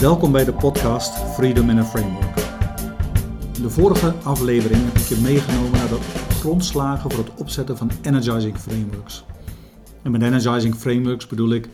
[0.00, 2.38] Welkom bij de podcast Freedom in a Framework.
[3.56, 7.90] In de vorige aflevering heb ik je meegenomen naar de grondslagen voor het opzetten van
[8.02, 9.24] energizing frameworks.
[10.02, 11.68] En met energizing frameworks bedoel ik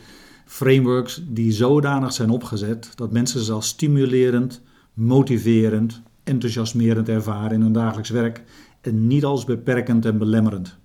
[0.45, 4.61] frameworks die zodanig zijn opgezet dat mensen ze als stimulerend,
[4.93, 8.43] motiverend, enthousiasmerend ervaren in hun dagelijks werk
[8.81, 10.77] en niet als beperkend en belemmerend.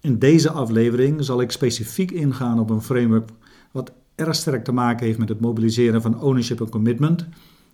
[0.00, 3.28] In deze aflevering zal ik specifiek ingaan op een framework
[3.72, 7.26] wat erg sterk te maken heeft met het mobiliseren van ownership en commitment,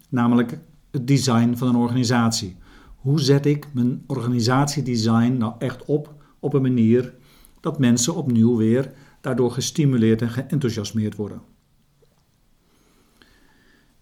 [0.09, 0.59] namelijk
[0.91, 2.57] het design van een organisatie.
[2.97, 7.15] Hoe zet ik mijn organisatiedesign nou echt op op een manier
[7.61, 11.41] dat mensen opnieuw weer daardoor gestimuleerd en geenthousiasmeerd worden?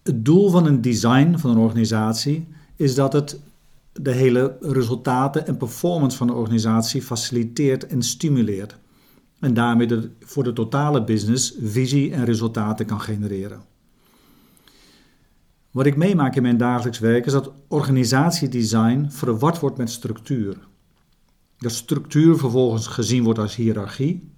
[0.03, 3.39] Het doel van een design van een organisatie is dat het
[3.91, 8.77] de hele resultaten en performance van de organisatie faciliteert en stimuleert.
[9.43, 13.61] En daarmee voor de totale business visie en resultaten kan genereren.
[15.71, 20.57] Wat ik meemaak in mijn dagelijks werk is dat organisatiedesign verward wordt met structuur.
[21.57, 24.31] Dat structuur vervolgens gezien wordt als hiërarchie.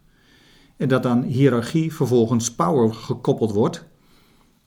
[0.78, 3.86] En dat aan hiërarchie vervolgens power gekoppeld wordt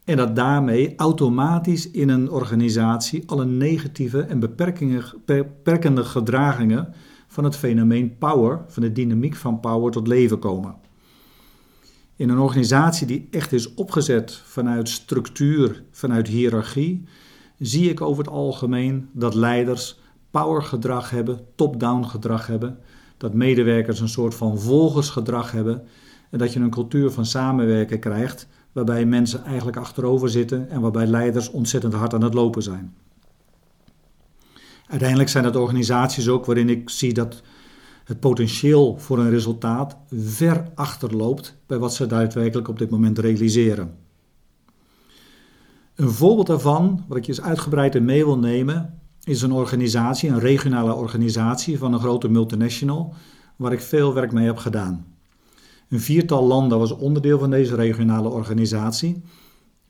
[0.05, 4.41] en dat daarmee automatisch in een organisatie alle negatieve en
[5.25, 6.95] beperkende gedragingen
[7.39, 10.75] van het fenomeen power, van de dynamiek van power, tot leven komen.
[12.17, 17.05] In een organisatie die echt is opgezet vanuit structuur, vanuit hiërarchie,
[17.59, 20.01] zie ik over het algemeen dat leiders
[20.31, 22.79] powergedrag hebben, top-down gedrag hebben,
[23.17, 25.83] dat medewerkers een soort van volgersgedrag hebben
[26.31, 31.07] en dat je een cultuur van samenwerken krijgt waarbij mensen eigenlijk achterover zitten en waarbij
[31.07, 32.95] leiders ontzettend hard aan het lopen zijn.
[34.89, 37.43] Uiteindelijk zijn het organisaties ook waarin ik zie dat
[38.05, 43.95] het potentieel voor een resultaat ver achterloopt bij wat ze daadwerkelijk op dit moment realiseren.
[45.95, 50.31] Een voorbeeld daarvan, wat ik je eens uitgebreid in mee wil nemen, is een organisatie,
[50.31, 53.15] een regionale organisatie van een grote multinational,
[53.57, 55.07] waar ik veel werk mee heb gedaan.
[55.89, 59.23] Een viertal landen was onderdeel van deze regionale organisatie.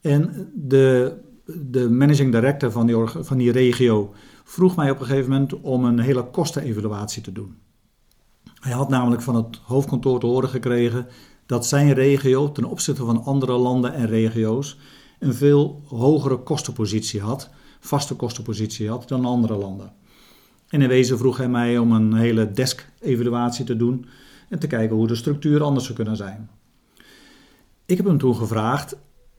[0.00, 4.14] En de, de managing director van die, van die regio
[4.48, 7.56] vroeg mij op een gegeven moment om een hele kostenevaluatie te doen.
[8.54, 11.06] Hij had namelijk van het hoofdkantoor te horen gekregen
[11.46, 14.78] dat zijn regio ten opzichte van andere landen en regio's
[15.18, 17.50] een veel hogere kostenpositie had,
[17.80, 19.92] vaste kostenpositie had dan andere landen.
[20.68, 24.06] En in wezen vroeg hij mij om een hele desk-evaluatie te doen
[24.48, 26.50] en te kijken hoe de structuur anders zou kunnen zijn.
[27.86, 28.96] Ik heb hem toen gevraagd: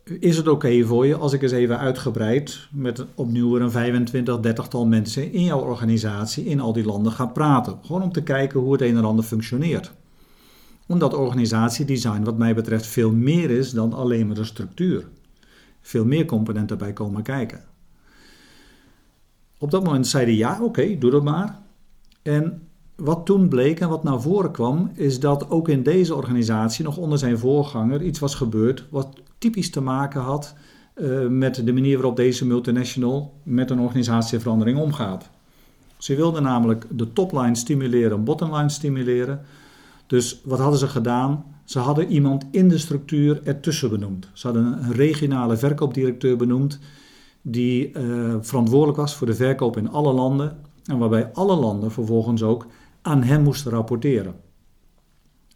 [0.09, 4.67] Is het oké voor je als ik eens even uitgebreid met opnieuw een 25, 30
[4.67, 7.79] tal mensen in jouw organisatie in al die landen ga praten?
[7.81, 9.91] Gewoon om te kijken hoe het een en ander functioneert.
[10.87, 15.07] Omdat organisatiedesign, wat mij betreft, veel meer is dan alleen maar de structuur.
[15.81, 17.63] Veel meer componenten bij komen kijken.
[19.57, 21.59] Op dat moment zei hij ja, oké, doe dat maar.
[22.21, 22.68] En
[22.99, 26.97] wat toen bleek en wat naar voren kwam, is dat ook in deze organisatie nog
[26.97, 30.55] onder zijn voorganger iets was gebeurd wat typisch te maken had
[30.95, 35.29] uh, met de manier waarop deze multinational met een organisatieverandering omgaat.
[35.97, 39.41] Ze wilden namelijk de topline stimuleren, bottomline stimuleren.
[40.07, 41.45] Dus wat hadden ze gedaan?
[41.63, 44.29] Ze hadden iemand in de structuur ertussen benoemd.
[44.33, 46.79] Ze hadden een regionale verkoopdirecteur benoemd
[47.41, 52.43] die uh, verantwoordelijk was voor de verkoop in alle landen en waarbij alle landen vervolgens
[52.43, 52.65] ook
[53.01, 54.35] aan hem moesten rapporteren.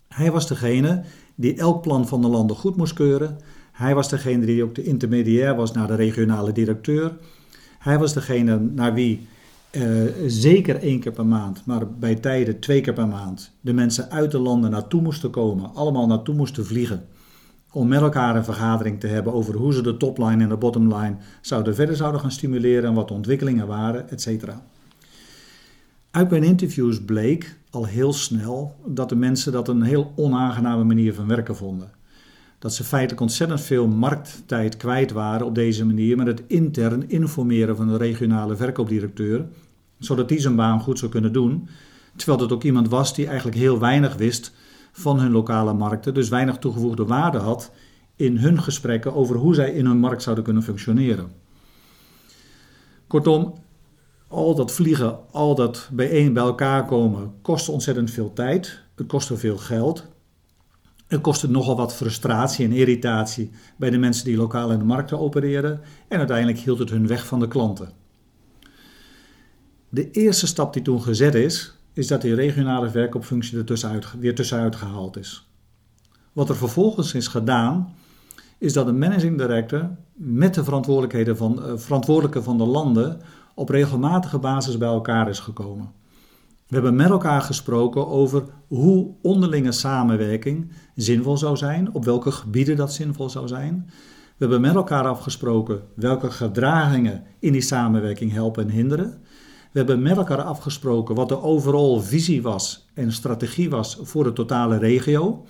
[0.07, 1.03] Hij was degene
[1.35, 3.37] die elk plan van de landen goed moest keuren.
[3.71, 7.17] Hij was degene die ook de intermediair was naar de regionale directeur.
[7.79, 9.27] Hij was degene naar wie
[9.71, 14.11] uh, zeker één keer per maand, maar bij tijden twee keer per maand, de mensen
[14.11, 17.05] uit de landen naartoe moesten komen, allemaal naartoe moesten vliegen.
[17.71, 21.15] Om met elkaar een vergadering te hebben over hoe ze de topline en de bottomline
[21.41, 24.47] zouden verder zouden gaan stimuleren en wat de ontwikkelingen waren, et.
[26.13, 31.13] Uit mijn interviews bleek al heel snel dat de mensen dat een heel onaangename manier
[31.13, 31.91] van werken vonden.
[32.59, 37.75] Dat ze feitelijk ontzettend veel markttijd kwijt waren op deze manier met het intern informeren
[37.75, 39.45] van de regionale verkoopdirecteur,
[39.99, 41.67] zodat die zijn baan goed zou kunnen doen,
[42.15, 44.53] terwijl het ook iemand was die eigenlijk heel weinig wist
[44.91, 47.71] van hun lokale markten, dus weinig toegevoegde waarde had
[48.15, 51.31] in hun gesprekken over hoe zij in hun markt zouden kunnen functioneren.
[53.07, 53.53] Kortom,
[54.33, 58.81] al dat vliegen, al dat bijeen bij elkaar komen, kost ontzettend veel tijd.
[58.95, 60.05] Het kostte veel geld.
[61.07, 65.19] Het kostte nogal wat frustratie en irritatie bij de mensen die lokaal in de markten
[65.19, 65.81] opereren.
[66.07, 67.91] En uiteindelijk hield het hun weg van de klanten.
[69.89, 74.35] De eerste stap die toen gezet is, is dat die regionale verkoopfunctie er tussenuit, weer
[74.35, 75.47] tussenuit gehaald is.
[76.31, 77.95] Wat er vervolgens is gedaan,
[78.57, 83.21] is dat de managing director met de verantwoordelijkheden van, uh, verantwoordelijken van de landen
[83.55, 85.91] op regelmatige basis bij elkaar is gekomen.
[86.67, 92.75] We hebben met elkaar gesproken over hoe onderlinge samenwerking zinvol zou zijn, op welke gebieden
[92.75, 93.85] dat zinvol zou zijn.
[94.37, 99.21] We hebben met elkaar afgesproken welke gedragingen in die samenwerking helpen en hinderen.
[99.71, 104.33] We hebben met elkaar afgesproken wat de overal visie was en strategie was voor de
[104.33, 105.45] totale regio.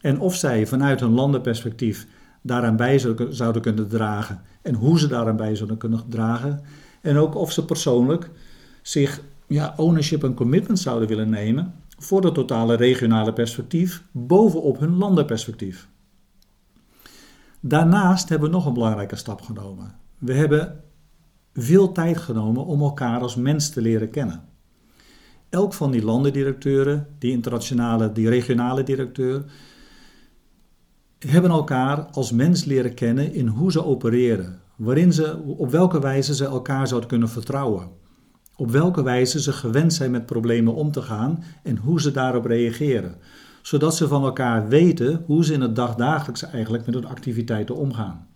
[0.00, 2.06] En of zij vanuit een landenperspectief
[2.42, 2.98] daaraan bij
[3.30, 6.60] zouden kunnen dragen en hoe ze daaraan bij zouden kunnen dragen.
[7.06, 8.30] En ook of ze persoonlijk
[8.82, 14.96] zich ja, ownership en commitment zouden willen nemen voor de totale regionale perspectief bovenop hun
[14.96, 15.88] landenperspectief.
[17.60, 19.94] Daarnaast hebben we nog een belangrijke stap genomen.
[20.18, 20.80] We hebben
[21.54, 24.44] veel tijd genomen om elkaar als mens te leren kennen.
[25.48, 29.44] Elk van die landendirecteuren, die internationale, die regionale directeur,
[31.18, 36.34] hebben elkaar als mens leren kennen in hoe ze opereren, waarin ze, op welke wijze
[36.34, 37.88] ze elkaar zouden kunnen vertrouwen,
[38.56, 42.44] op welke wijze ze gewend zijn met problemen om te gaan en hoe ze daarop
[42.44, 43.16] reageren,
[43.62, 48.26] zodat ze van elkaar weten hoe ze in het dagdagelijks eigenlijk met hun activiteiten omgaan.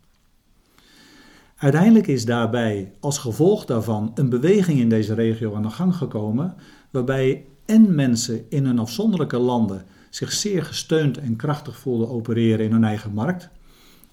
[1.56, 6.54] Uiteindelijk is daarbij als gevolg daarvan een beweging in deze regio aan de gang gekomen,
[6.90, 12.72] waarbij en mensen in hun afzonderlijke landen zich zeer gesteund en krachtig voelden opereren in
[12.72, 13.50] hun eigen markt,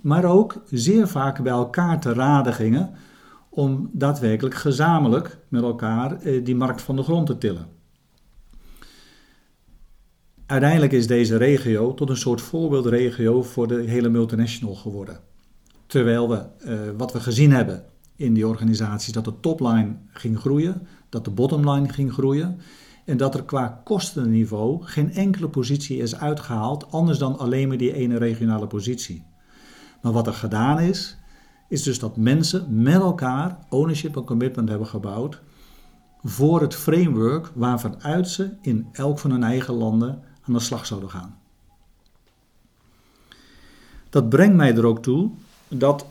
[0.07, 2.94] maar ook zeer vaak bij elkaar te raden gingen
[3.50, 7.68] om daadwerkelijk gezamenlijk met elkaar eh, die markt van de grond te tillen.
[10.45, 15.19] Uiteindelijk is deze regio tot een soort voorbeeldregio voor de hele multinational geworden.
[15.86, 17.83] Terwijl we eh, wat we gezien hebben
[18.15, 22.59] in die organisaties, dat de topline ging groeien, dat de bottomline ging groeien
[23.06, 27.94] en dat er qua kostenniveau geen enkele positie is uitgehaald, anders dan alleen maar die
[27.94, 29.36] ene regionale positie.
[30.01, 31.17] Maar wat er gedaan is,
[31.69, 35.41] is dus dat mensen met elkaar ownership en commitment hebben gebouwd
[36.23, 41.09] voor het framework waarvanuit ze in elk van hun eigen landen aan de slag zouden
[41.09, 41.38] gaan.
[44.09, 45.29] Dat brengt mij er ook toe
[45.67, 46.05] dat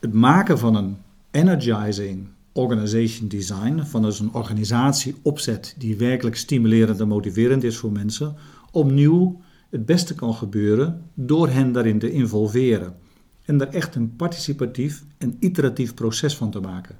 [0.00, 0.96] het maken van een
[1.30, 7.92] energizing organization design, van dus een organisatie opzet die werkelijk stimulerend en motiverend is voor
[7.92, 8.34] mensen,
[8.70, 9.40] opnieuw
[9.72, 12.96] het beste kan gebeuren door hen daarin te involveren
[13.44, 16.98] en er echt een participatief en iteratief proces van te maken.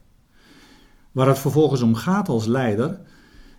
[1.10, 3.00] Waar het vervolgens om gaat als leider,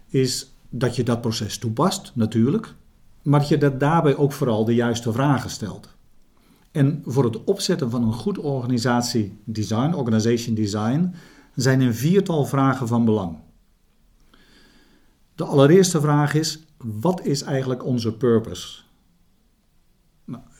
[0.07, 2.74] is dat je dat proces toepast, natuurlijk,
[3.21, 5.89] maar dat je dat daarbij ook vooral de juiste vragen stelt.
[6.71, 11.13] En voor het opzetten van een goed organisatie design, organization design,
[11.56, 13.38] zijn een viertal vragen van belang.
[15.36, 18.82] De allereerste vraag is: wat is eigenlijk onze purpose?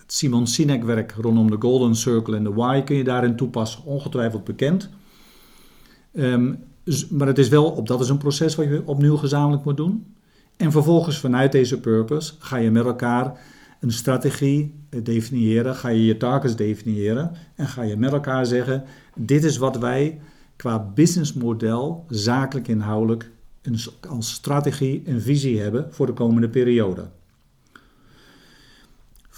[0.03, 4.44] Het Simon Sinek-werk rondom de Golden Circle en de Why kun je daarin toepassen, ongetwijfeld
[4.44, 4.89] bekend.
[6.13, 6.63] Um,
[7.09, 10.05] maar het is wel, op dat is een proces wat je opnieuw gezamenlijk moet doen.
[10.57, 13.39] En vervolgens vanuit deze purpose ga je met elkaar
[13.79, 14.73] een strategie
[15.03, 18.83] definiëren, ga je je targets definiëren en ga je met elkaar zeggen:
[19.15, 20.19] dit is wat wij
[20.56, 23.31] qua businessmodel, zakelijk inhoudelijk,
[24.09, 27.09] als strategie en visie hebben voor de komende periode.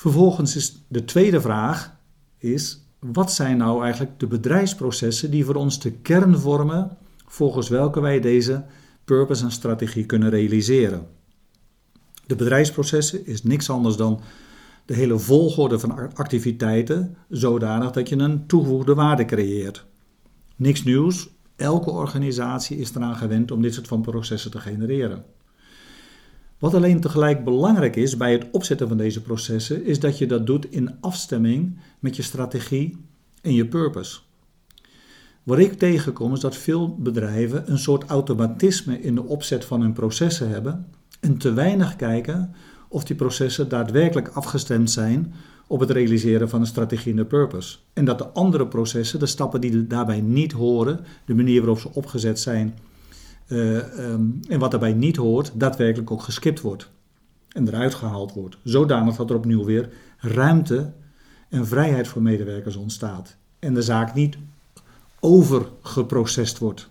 [0.06, 1.98] Vervolgens is de tweede vraag
[2.38, 6.97] is, wat zijn nou eigenlijk de bedrijfsprocessen die voor ons de kern vormen
[7.28, 8.66] volgens welke wij deze
[9.06, 11.07] purpose en strategie kunnen realiseren?
[12.28, 14.21] De bedrijfsprocessen is niks anders dan
[14.85, 19.85] de hele volgorde van activiteiten zodanig dat je een toegevoegde waarde creëert.
[20.56, 25.26] Niks nieuws, elke organisatie is eraan gewend om dit soort van processen te genereren.
[26.59, 30.45] Wat alleen tegelijk belangrijk is bij het opzetten van deze processen, is dat je dat
[30.45, 32.97] doet in afstemming met je strategie
[33.42, 34.19] en je purpose.
[35.44, 39.94] Wat ik tegenkom is dat veel bedrijven een soort automatisme in de opzet van hun
[39.94, 40.85] processen hebben
[41.19, 42.56] en te weinig kijken
[42.88, 45.33] of die processen daadwerkelijk afgestemd zijn
[45.68, 47.78] op het realiseren van een strategie en de purpose.
[47.94, 51.94] En dat de andere processen, de stappen die daarbij niet horen, de manier waarop ze
[51.94, 52.78] opgezet zijn
[53.49, 56.90] um, en wat daarbij niet hoort, daadwerkelijk ook geskipt wordt
[57.49, 58.57] en eruit gehaald wordt.
[58.64, 60.94] Zodanig dat er opnieuw weer ruimte
[61.49, 63.37] en vrijheid voor medewerkers ontstaat.
[63.59, 64.37] En de zaak niet
[65.19, 66.90] overgeprocessed wordt.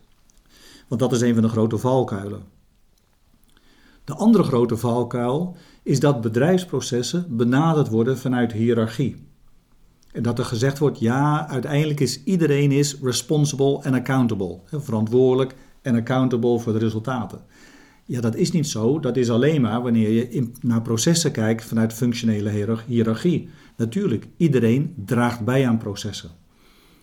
[0.88, 2.42] Want dat is een van de grote valkuilen.
[4.04, 9.26] De andere grote valkuil is dat bedrijfsprocessen benaderd worden vanuit hiërarchie.
[10.12, 14.58] En dat er gezegd wordt, ja, uiteindelijk is iedereen is responsible en accountable.
[14.64, 17.40] Verantwoordelijk en accountable voor de resultaten.
[18.04, 19.00] Ja, dat is niet zo.
[19.00, 23.48] Dat is alleen maar wanneer je in, naar processen kijkt vanuit functionele hiërarchie.
[23.76, 26.30] Natuurlijk, iedereen draagt bij aan processen.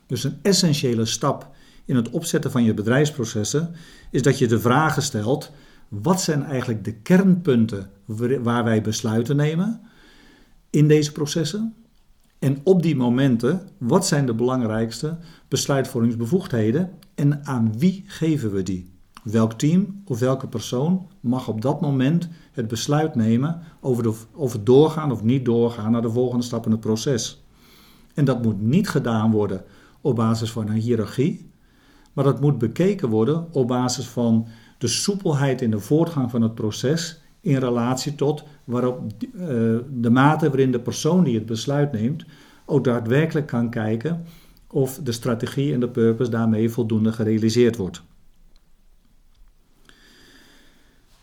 [0.07, 1.49] Dus een essentiële stap
[1.85, 3.71] in het opzetten van je bedrijfsprocessen
[4.11, 5.51] is dat je de vragen stelt:
[5.87, 7.89] wat zijn eigenlijk de kernpunten
[8.41, 9.81] waar wij besluiten nemen
[10.69, 11.75] in deze processen?
[12.41, 15.17] En op die momenten, wat zijn de belangrijkste
[15.47, 18.91] besluitvormingsbevoegdheden en aan wie geven we die?
[19.23, 24.63] Welk team of welke persoon mag op dat moment het besluit nemen over, de, over
[24.63, 27.43] doorgaan of niet doorgaan naar de volgende stap in het proces?
[28.13, 29.63] En dat moet niet gedaan worden
[30.01, 31.49] op basis van een hiërarchie,
[32.13, 36.55] maar dat moet bekeken worden op basis van de soepelheid in de voortgang van het
[36.55, 39.01] proces in relatie tot waarop
[39.33, 39.41] uh,
[39.89, 42.25] de mate waarin de persoon die het besluit neemt
[42.65, 44.25] ook daadwerkelijk kan kijken
[44.67, 48.01] of de strategie en de purpose daarmee voldoende gerealiseerd wordt.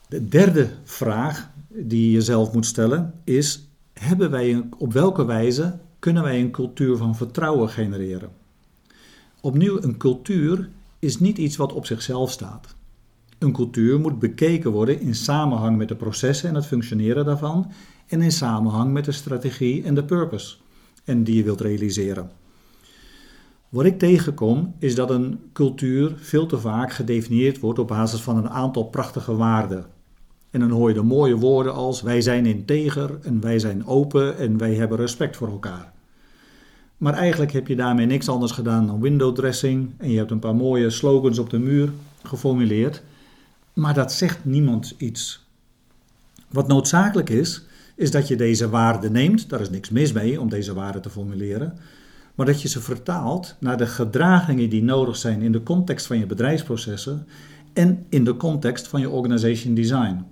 [0.08, 5.78] De derde vraag die je jezelf moet stellen is: hebben wij een, op welke wijze
[5.98, 8.30] kunnen wij een cultuur van vertrouwen genereren?
[9.40, 12.74] Opnieuw, een cultuur is niet iets wat op zichzelf staat.
[13.38, 17.72] Een cultuur moet bekeken worden in samenhang met de processen en het functioneren daarvan
[18.06, 20.56] en in samenhang met de strategie en de purpose
[21.04, 22.30] en die je wilt realiseren.
[23.68, 28.36] Wat ik tegenkom is dat een cultuur veel te vaak gedefinieerd wordt op basis van
[28.36, 29.86] een aantal prachtige waarden.
[30.50, 34.38] En dan hoor je de mooie woorden als wij zijn integer en wij zijn open
[34.38, 35.92] en wij hebben respect voor elkaar.
[36.96, 40.38] Maar eigenlijk heb je daarmee niks anders gedaan dan window dressing en je hebt een
[40.38, 41.92] paar mooie slogans op de muur
[42.22, 43.02] geformuleerd,
[43.78, 45.46] maar dat zegt niemand iets.
[46.48, 47.64] Wat noodzakelijk is,
[47.96, 51.10] is dat je deze waarden neemt, daar is niks mis mee om deze waarden te
[51.10, 51.78] formuleren,
[52.34, 56.18] maar dat je ze vertaalt naar de gedragingen die nodig zijn in de context van
[56.18, 57.26] je bedrijfsprocessen
[57.72, 60.24] en in de context van je organization design.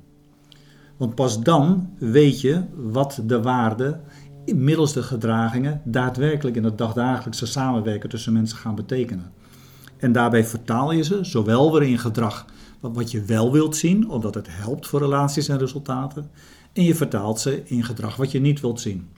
[0.97, 4.01] Want pas dan weet je wat de waarden
[4.55, 9.33] middels de gedragingen daadwerkelijk in het dagdagelijkse samenwerken tussen mensen gaan betekenen.
[9.97, 12.47] En daarbij vertaal je ze zowel weer in gedrag
[12.93, 16.31] wat je wel wilt zien, omdat het helpt voor relaties en resultaten,
[16.73, 19.09] en je vertaalt ze in gedrag wat je niet wilt zien.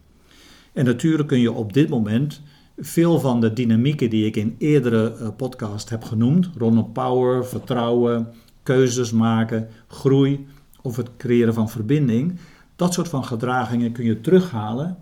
[0.73, 2.41] En natuurlijk kun je op dit moment
[2.79, 8.29] veel van de dynamieken die ik in eerdere uh, podcasts heb genoemd, rondom power, vertrouwen,
[8.63, 10.47] keuzes maken, groei
[10.83, 12.39] of het creëren van verbinding,
[12.77, 14.99] dat soort van gedragingen kun je terughalen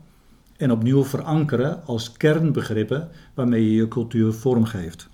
[0.56, 5.08] en opnieuw verankeren als kernbegrippen waarmee je je cultuur vormgeeft.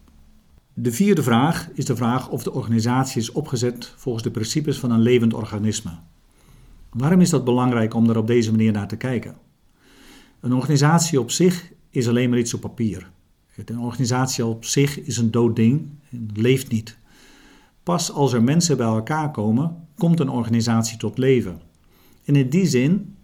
[0.74, 4.90] De vierde vraag is de vraag of de organisatie is opgezet volgens de principes van
[4.90, 5.90] een levend organisme.
[6.90, 9.36] Waarom is dat belangrijk om er op deze manier naar te kijken?
[10.40, 13.10] Een organisatie op zich is alleen maar iets op papier.
[13.64, 15.88] Een organisatie op zich is een dood ding,
[16.34, 16.98] leeft niet.
[17.82, 21.60] Pas als er mensen bij elkaar komen, komt een organisatie tot leven.
[22.24, 23.14] En in die zin,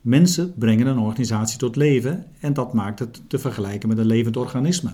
[0.00, 4.36] mensen brengen een organisatie tot leven en dat maakt het te vergelijken met een levend
[4.36, 4.90] organisme.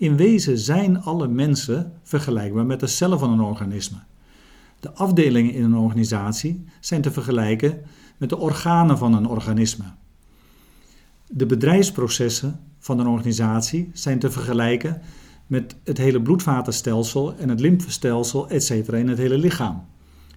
[0.00, 3.96] In wezen zijn alle mensen vergelijkbaar met de cellen van een organisme.
[4.80, 7.82] De afdelingen in een organisatie zijn te vergelijken
[8.16, 9.84] met de organen van een organisme.
[11.26, 15.00] De bedrijfsprocessen van een organisatie zijn te vergelijken
[15.46, 18.70] met het hele bloedvatenstelsel en het lymfestelsel, etc.
[18.70, 19.84] in het hele lichaam.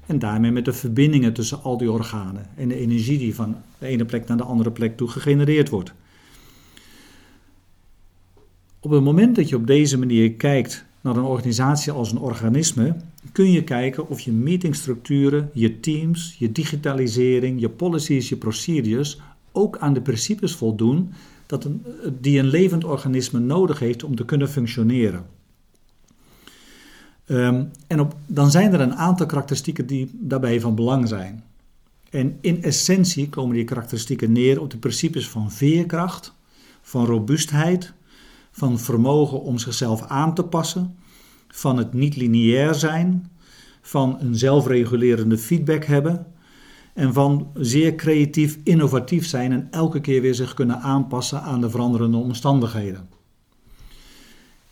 [0.06, 3.88] En daarmee met de verbindingen tussen al die organen en de energie die van de
[3.88, 5.94] ene plek naar de andere plek toe gegenereerd wordt.
[8.84, 12.96] Op het moment dat je op deze manier kijkt naar een organisatie als een organisme,
[13.32, 19.22] kun je kijken of je meetingstructuren, je teams, je digitalisering, je policies, je procedures
[19.52, 21.14] ook aan de principes voldoen
[21.46, 21.86] dat een,
[22.20, 25.26] die een levend organisme nodig heeft om te kunnen functioneren.
[27.26, 31.44] Um, en op, dan zijn er een aantal karakteristieken die daarbij van belang zijn.
[32.10, 36.34] En in essentie komen die karakteristieken neer op de principes van veerkracht,
[36.82, 37.94] van robuustheid,
[38.56, 40.96] van vermogen om zichzelf aan te passen,
[41.48, 43.32] van het niet lineair zijn,
[43.82, 46.26] van een zelfregulerende feedback hebben
[46.94, 51.70] en van zeer creatief innovatief zijn en elke keer weer zich kunnen aanpassen aan de
[51.70, 53.08] veranderende omstandigheden.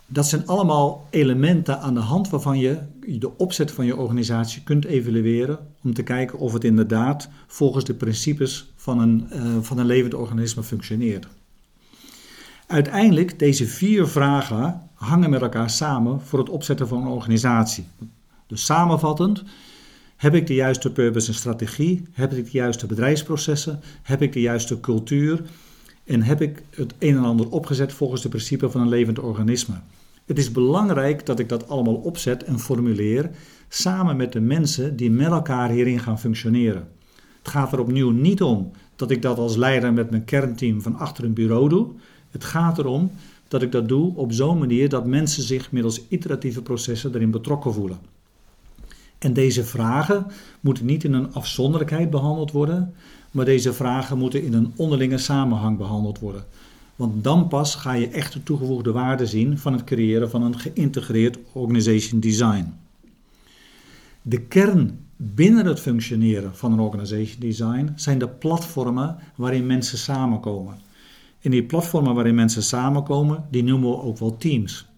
[0.06, 2.78] Dat zijn allemaal elementen aan de hand waarvan je
[3.18, 7.94] de opzet van je organisatie kunt evalueren om te kijken of het inderdaad volgens de
[7.94, 11.26] principes van een, uh, van een levend organisme functioneert.
[12.72, 17.84] Uiteindelijk, deze vier vragen hangen met elkaar samen voor het opzetten van een organisatie.
[18.46, 19.44] Dus samenvattend,
[20.16, 22.02] heb ik de juiste purpose en strategie?
[22.12, 23.80] Heb ik de juiste bedrijfsprocessen?
[24.02, 25.42] Heb ik de juiste cultuur?
[26.04, 29.74] En heb ik het een en ander opgezet volgens de principes van een levend organisme?
[30.26, 33.30] Het is belangrijk dat ik dat allemaal opzet en formuleer
[33.68, 36.88] samen met de mensen die met elkaar hierin gaan functioneren.
[37.38, 40.96] Het gaat er opnieuw niet om dat ik dat als leider met mijn kernteam van
[40.96, 41.88] achter een bureau doe.
[42.32, 43.10] Het gaat erom
[43.48, 47.74] dat ik dat doe op zo'n manier dat mensen zich middels iteratieve processen erin betrokken
[47.74, 47.98] voelen.
[49.18, 50.26] En deze vragen
[50.60, 52.94] moeten niet in een afzonderlijkheid behandeld worden,
[53.30, 56.44] maar deze vragen moeten in een onderlinge samenhang behandeld worden.
[56.96, 60.58] Want dan pas ga je echt de toegevoegde waarde zien van het creëren van een
[60.58, 62.74] geïntegreerd organization design.
[64.22, 70.78] De kern binnen het functioneren van een organization design zijn de platformen waarin mensen samenkomen.
[71.42, 74.90] En die platformen waarin mensen samenkomen, die noemen we ook wel teams.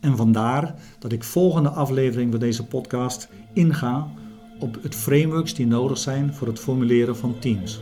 [0.00, 4.08] En vandaar dat ik volgende aflevering van deze podcast inga
[4.58, 7.80] op het frameworks die nodig zijn voor het formuleren van teams.